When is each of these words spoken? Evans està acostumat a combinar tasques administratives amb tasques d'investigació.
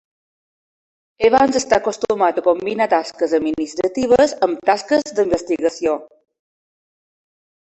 Evans 1.27 1.59
està 1.59 1.77
acostumat 1.81 2.39
a 2.39 2.43
combinar 2.47 2.87
tasques 2.95 3.35
administratives 3.39 4.35
amb 4.49 4.65
tasques 4.71 5.15
d'investigació. 5.21 5.95